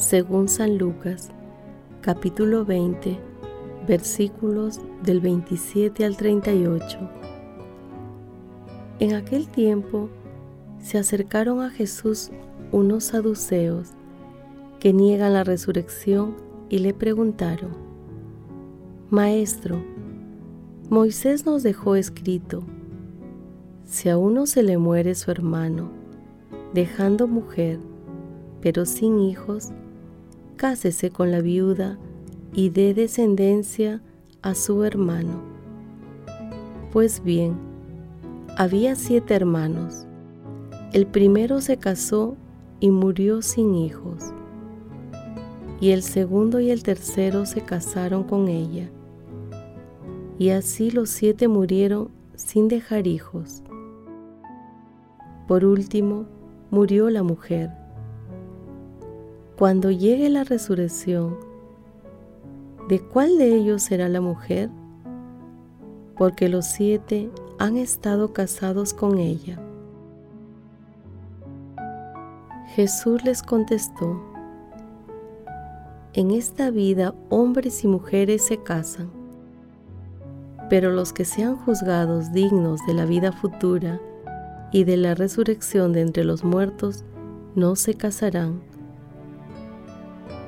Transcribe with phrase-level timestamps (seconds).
[0.00, 1.28] según San Lucas,
[2.00, 3.20] capítulo 20,
[3.86, 6.98] versículos del 27 al 38.
[8.98, 10.08] En aquel tiempo
[10.80, 12.30] se acercaron a Jesús
[12.72, 13.90] unos saduceos
[14.78, 16.34] que niegan la resurrección
[16.70, 17.72] y le preguntaron,
[19.10, 19.84] Maestro,
[20.88, 22.62] Moisés nos dejó escrito,
[23.84, 25.90] si a uno se le muere su hermano,
[26.72, 27.78] dejando mujer,
[28.62, 29.72] pero sin hijos,
[30.60, 31.98] cásese con la viuda
[32.52, 34.02] y dé descendencia
[34.42, 35.40] a su hermano.
[36.92, 37.56] Pues bien,
[38.58, 40.06] había siete hermanos.
[40.92, 42.36] El primero se casó
[42.78, 44.34] y murió sin hijos.
[45.80, 48.90] Y el segundo y el tercero se casaron con ella.
[50.38, 53.62] Y así los siete murieron sin dejar hijos.
[55.48, 56.26] Por último,
[56.70, 57.79] murió la mujer
[59.60, 61.36] cuando llegue la resurrección,
[62.88, 64.70] ¿de cuál de ellos será la mujer?
[66.16, 69.60] Porque los siete han estado casados con ella.
[72.68, 74.18] Jesús les contestó,
[76.14, 79.10] en esta vida hombres y mujeres se casan,
[80.70, 84.00] pero los que sean juzgados dignos de la vida futura
[84.72, 87.04] y de la resurrección de entre los muertos
[87.54, 88.69] no se casarán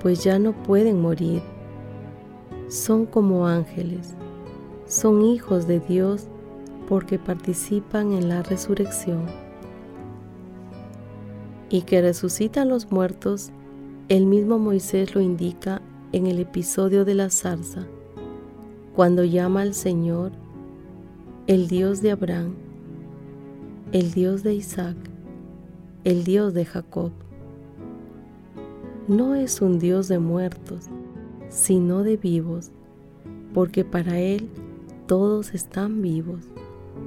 [0.00, 1.42] pues ya no pueden morir.
[2.68, 4.14] Son como ángeles,
[4.86, 6.26] son hijos de Dios
[6.88, 9.26] porque participan en la resurrección.
[11.68, 13.50] Y que resucitan los muertos,
[14.08, 17.86] el mismo Moisés lo indica en el episodio de la zarza,
[18.96, 20.32] cuando llama al Señor
[21.46, 22.54] el Dios de Abraham,
[23.92, 24.96] el Dios de Isaac,
[26.04, 27.12] el Dios de Jacob
[29.10, 30.84] no es un Dios de muertos,
[31.48, 32.70] sino de vivos,
[33.52, 34.48] porque para Él
[35.08, 36.44] todos están vivos.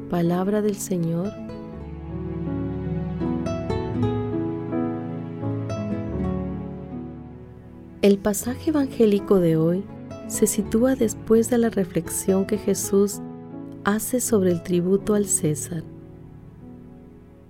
[0.09, 1.31] Palabra del Señor.
[8.01, 9.85] El pasaje evangélico de hoy
[10.27, 13.21] se sitúa después de la reflexión que Jesús
[13.85, 15.83] hace sobre el tributo al César.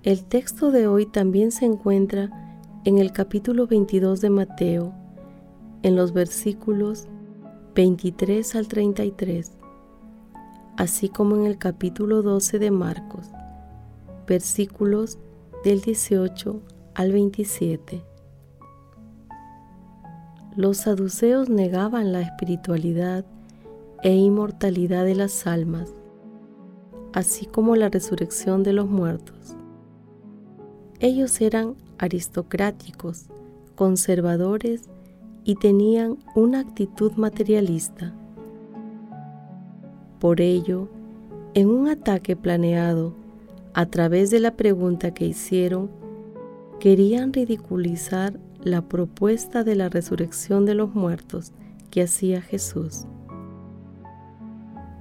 [0.04, 2.43] El texto de hoy también se encuentra
[2.84, 4.92] en el capítulo 22 de Mateo,
[5.82, 7.06] en los versículos
[7.74, 9.52] 23 al 33,
[10.76, 13.30] así como en el capítulo 12 de Marcos,
[14.26, 15.18] versículos
[15.64, 16.60] del 18
[16.94, 18.04] al 27.
[20.54, 23.24] Los saduceos negaban la espiritualidad
[24.02, 25.90] e inmortalidad de las almas,
[27.14, 29.56] así como la resurrección de los muertos.
[31.00, 33.26] Ellos eran aristocráticos,
[33.74, 34.88] conservadores
[35.44, 38.14] y tenían una actitud materialista.
[40.20, 40.88] Por ello,
[41.54, 43.14] en un ataque planeado,
[43.74, 45.90] a través de la pregunta que hicieron,
[46.80, 51.52] querían ridiculizar la propuesta de la resurrección de los muertos
[51.90, 53.04] que hacía Jesús.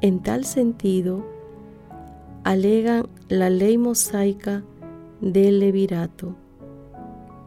[0.01, 1.23] En tal sentido,
[2.43, 4.63] alegan la ley mosaica
[5.21, 6.35] del levirato,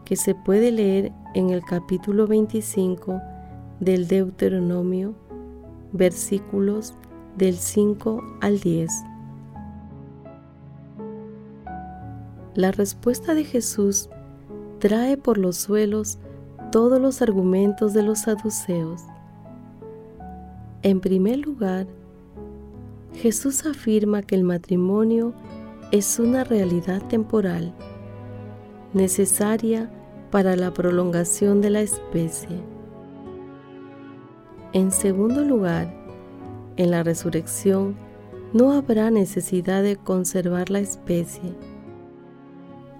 [0.06, 3.20] que se puede leer en el capítulo 25
[3.81, 5.14] del Deuteronomio,
[5.93, 6.94] versículos
[7.37, 8.88] del 5 al 10.
[12.55, 14.08] La respuesta de Jesús
[14.79, 16.19] trae por los suelos
[16.70, 19.02] todos los argumentos de los saduceos.
[20.82, 21.88] En primer lugar,
[23.12, 25.35] Jesús afirma que el matrimonio
[25.91, 27.75] es una realidad temporal,
[28.94, 29.91] necesaria
[30.37, 32.61] para la prolongación de la especie.
[34.75, 35.91] En segundo lugar,
[36.77, 37.97] en la resurrección
[38.53, 41.55] no habrá necesidad de conservar la especie,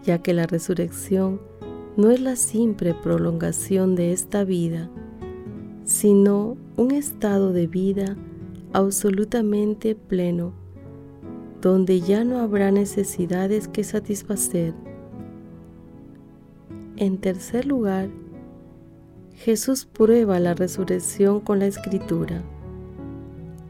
[0.03, 1.43] ya que la resurrección
[1.99, 4.88] no es la simple prolongación de esta vida,
[5.85, 8.17] sino un estado de vida
[8.73, 10.55] absolutamente pleno,
[11.61, 14.86] donde ya no habrá necesidades que satisfacer.
[16.99, 18.09] En tercer lugar,
[19.35, 22.43] Jesús prueba la resurrección con la escritura.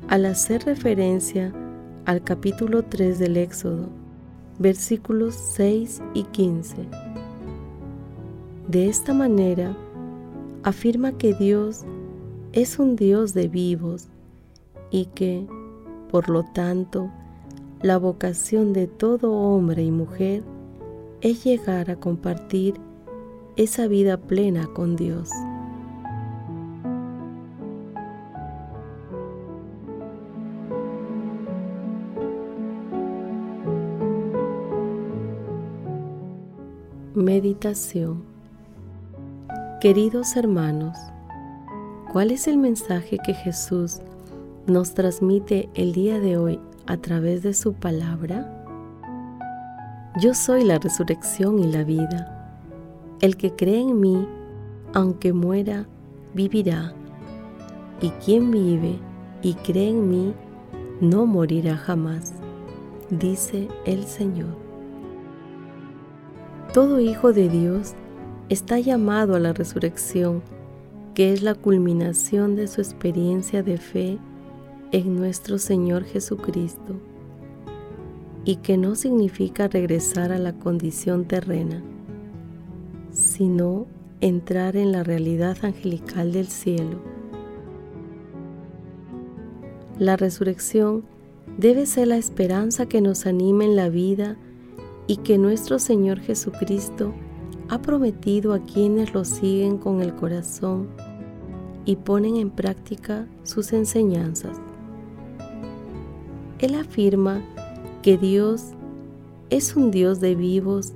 [0.06, 1.52] Al hacer referencia
[2.04, 3.88] al capítulo 3 del Éxodo,
[4.60, 6.76] versículos 6 y 15.
[8.68, 9.76] De esta manera,
[10.62, 11.84] afirma que Dios
[12.52, 14.06] es un Dios de vivos
[14.92, 15.48] y que,
[16.12, 17.10] por lo tanto,
[17.82, 20.44] la vocación de todo hombre y mujer
[21.22, 22.85] es llegar a compartir
[23.56, 25.30] esa vida plena con Dios.
[37.14, 38.22] Meditación
[39.80, 40.96] Queridos hermanos,
[42.12, 44.00] ¿cuál es el mensaje que Jesús
[44.66, 48.52] nos transmite el día de hoy a través de su palabra?
[50.20, 52.35] Yo soy la resurrección y la vida.
[53.26, 54.24] El que cree en mí,
[54.94, 55.88] aunque muera,
[56.32, 56.94] vivirá.
[58.00, 59.00] Y quien vive
[59.42, 60.32] y cree en mí,
[61.00, 62.34] no morirá jamás,
[63.10, 64.54] dice el Señor.
[66.72, 67.94] Todo hijo de Dios
[68.48, 70.40] está llamado a la resurrección,
[71.12, 74.18] que es la culminación de su experiencia de fe
[74.92, 76.94] en nuestro Señor Jesucristo,
[78.44, 81.82] y que no significa regresar a la condición terrena,
[83.36, 83.86] sino
[84.22, 87.00] entrar en la realidad angelical del cielo.
[89.98, 91.04] La resurrección
[91.58, 94.38] debe ser la esperanza que nos anime en la vida
[95.06, 97.12] y que nuestro Señor Jesucristo
[97.68, 100.88] ha prometido a quienes lo siguen con el corazón
[101.84, 104.56] y ponen en práctica sus enseñanzas.
[106.58, 107.42] Él afirma
[108.02, 108.62] que Dios
[109.50, 110.94] es un Dios de vivos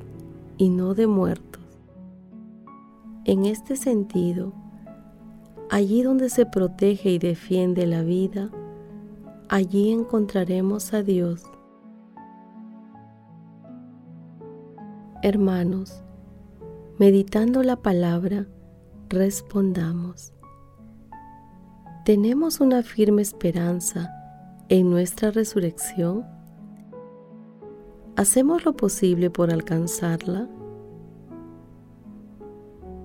[0.57, 1.50] y no de muertos.
[3.27, 4.55] En este sentido,
[5.69, 8.51] allí donde se protege y defiende la vida,
[9.51, 11.43] allí encontraremos a Dios.
[15.23, 16.03] Hermanos,
[16.99, 18.47] meditando la palabra,
[19.11, 20.33] respondamos.
[22.07, 24.11] ¿Tenemos una firme esperanza
[24.71, 26.25] en nuestra resurrección?
[28.17, 30.49] ¿Hacemos lo posible por alcanzarla?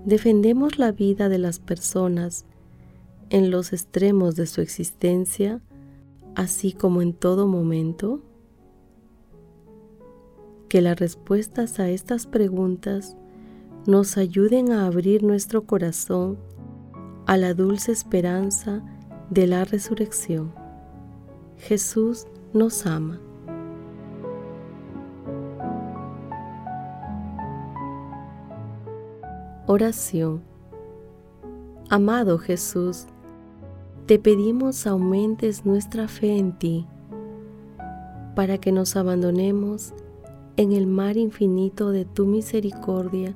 [0.05, 2.45] ¿Defendemos la vida de las personas
[3.31, 5.62] en los extremos de su existencia,
[6.35, 8.21] así como en todo momento?
[10.69, 13.17] Que las respuestas a estas preguntas
[13.88, 16.38] nos ayuden a abrir nuestro corazón
[17.25, 18.83] a la dulce esperanza
[19.31, 20.53] de la resurrección.
[21.57, 23.25] Jesús nos ama.
[29.67, 30.43] Oración.
[31.89, 33.07] Amado Jesús,
[34.05, 36.86] te pedimos aumentes nuestra fe en ti,
[38.36, 39.95] para que nos abandonemos
[40.55, 43.36] en el mar infinito de tu misericordia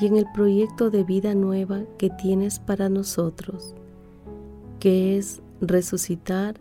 [0.00, 3.74] y en el proyecto de vida nueva que tienes para nosotros,
[4.78, 6.54] que es resucitar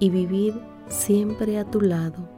[0.00, 2.28] y vivir siempre a tu lado.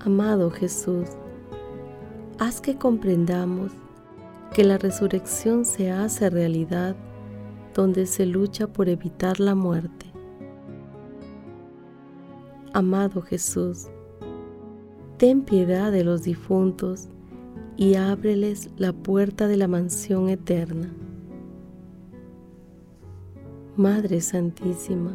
[0.00, 1.08] Amado Jesús,
[2.42, 3.70] haz que comprendamos
[4.52, 6.96] que la resurrección se hace realidad
[7.72, 10.06] donde se lucha por evitar la muerte.
[12.72, 13.86] Amado Jesús,
[15.18, 17.08] ten piedad de los difuntos
[17.76, 20.92] y ábreles la puerta de la mansión eterna.
[23.76, 25.14] Madre Santísima,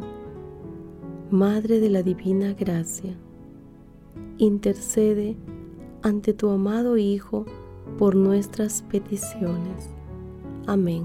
[1.30, 3.14] Madre de la Divina Gracia,
[4.38, 5.36] intercede
[6.02, 7.44] ante tu amado Hijo
[7.98, 9.90] por nuestras peticiones.
[10.66, 11.04] Amén.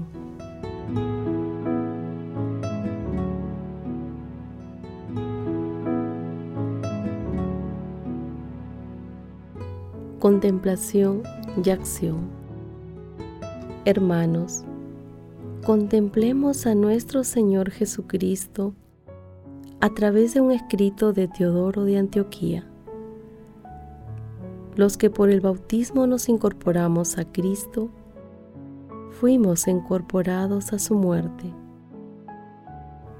[10.20, 11.22] Contemplación
[11.62, 12.30] y acción.
[13.84, 14.64] Hermanos,
[15.66, 18.74] contemplemos a nuestro Señor Jesucristo
[19.80, 22.66] a través de un escrito de Teodoro de Antioquía.
[24.76, 27.90] Los que por el bautismo nos incorporamos a Cristo,
[29.20, 31.52] fuimos incorporados a su muerte.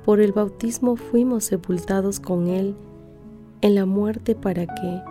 [0.04, 2.74] Por el bautismo fuimos sepultados con Él
[3.60, 5.02] en la muerte para que,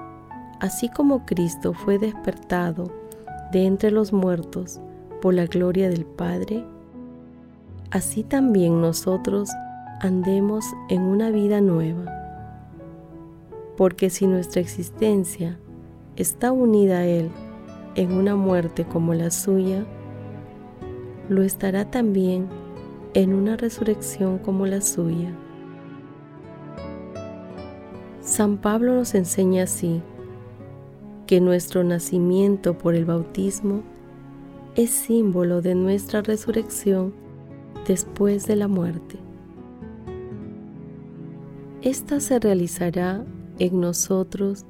[0.60, 2.92] así como Cristo fue despertado
[3.54, 4.82] de entre los muertos
[5.22, 6.66] por la gloria del Padre,
[7.90, 9.50] así también nosotros
[10.02, 12.06] andemos en una vida nueva.
[13.78, 15.58] Porque si nuestra existencia
[16.16, 17.30] está unida a Él
[17.96, 19.86] en una muerte como la suya,
[21.30, 22.48] lo estará también
[23.14, 25.32] en una resurrección como la suya.
[28.22, 30.02] San Pablo nos enseña así
[31.28, 33.84] que nuestro nacimiento por el bautismo
[34.76, 37.14] es símbolo de nuestra resurrección
[37.88, 39.18] después de la muerte.
[41.82, 43.24] Esta se realizará
[43.60, 44.66] en nosotros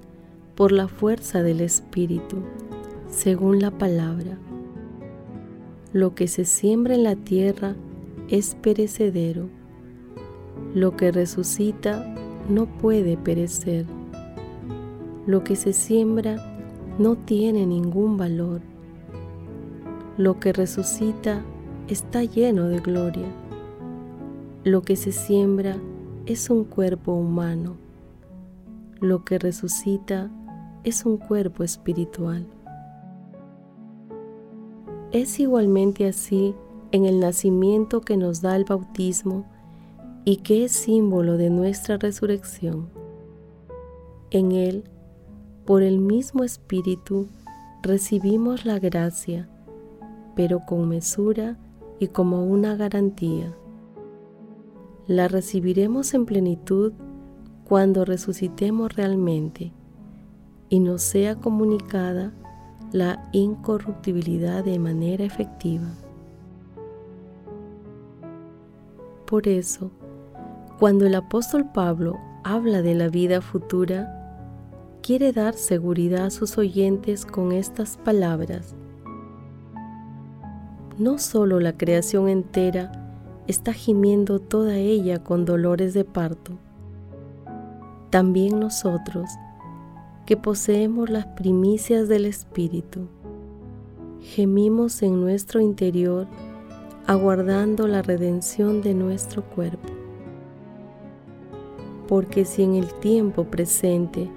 [0.56, 2.38] por la fuerza del Espíritu,
[3.10, 4.38] según la palabra.
[5.94, 7.76] Lo que se siembra en la tierra
[8.30, 9.50] es perecedero.
[10.74, 12.06] Lo que resucita
[12.50, 13.86] no puede perecer.
[15.26, 16.38] Lo que se siembra
[16.98, 18.62] no tiene ningún valor.
[20.18, 21.44] Lo que resucita
[21.88, 23.28] está lleno de gloria.
[24.64, 25.78] Lo que se siembra
[26.26, 27.76] es un cuerpo humano.
[29.00, 30.30] Lo que resucita
[30.84, 32.46] es un cuerpo espiritual.
[35.12, 36.56] Es igualmente así
[36.92, 39.46] en el nacimiento que nos da el bautismo
[40.26, 42.90] y que es símbolo de nuestra resurrección.
[44.32, 44.84] En él,
[45.66, 47.28] por el mismo Espíritu,
[47.82, 49.48] recibimos la gracia,
[50.36, 51.58] pero con mesura
[52.00, 53.54] y como una garantía
[55.08, 56.94] la recibiremos en plenitud
[57.66, 59.74] cuando resucitemos realmente
[60.74, 62.32] y nos sea comunicada
[62.92, 65.86] la incorruptibilidad de manera efectiva.
[69.28, 69.92] Por eso,
[70.80, 74.50] cuando el apóstol Pablo habla de la vida futura,
[75.04, 78.74] quiere dar seguridad a sus oyentes con estas palabras.
[80.98, 83.14] No solo la creación entera
[83.46, 86.54] está gimiendo toda ella con dolores de parto.
[88.10, 89.30] También nosotros,
[90.26, 93.08] que poseemos las primicias del Espíritu,
[94.22, 96.28] gemimos en nuestro interior
[97.06, 99.90] aguardando la redención de nuestro cuerpo.
[102.08, 104.30] Porque si en el tiempo presente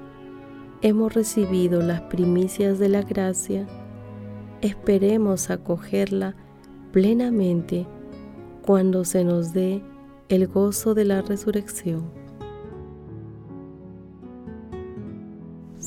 [0.83, 3.67] hemos recibido las primicias de la gracia,
[4.63, 6.35] esperemos acogerla
[6.91, 7.87] plenamente
[8.65, 9.83] cuando se nos dé
[10.29, 12.26] el gozo de la resurrección.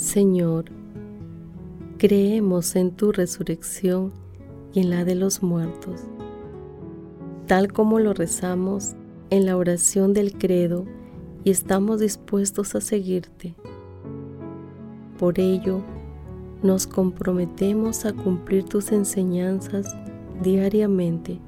[0.10, 0.66] Señor,
[2.00, 4.12] creemos en tu resurrección
[4.74, 6.02] y en la de los muertos,
[7.46, 8.96] tal como lo rezamos
[9.30, 10.88] en la oración del credo
[11.44, 13.54] y estamos dispuestos a seguirte.
[15.20, 15.84] Por ello,
[16.64, 19.96] nos comprometemos a cumplir tus enseñanzas
[20.42, 21.40] diariamente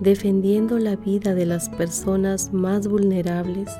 [0.00, 3.70] defendiendo la vida de las personas más vulnerables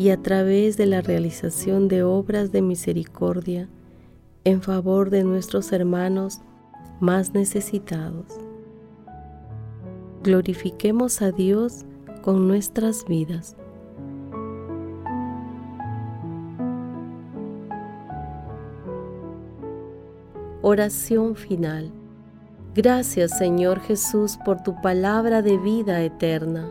[0.00, 3.68] y a través de la realización de obras de misericordia
[4.44, 6.40] en favor de nuestros hermanos
[7.00, 8.24] más necesitados.
[10.22, 11.84] Glorifiquemos a Dios
[12.22, 13.56] con nuestras vidas.
[20.62, 21.92] Oración final.
[22.74, 26.70] Gracias Señor Jesús por tu palabra de vida eterna.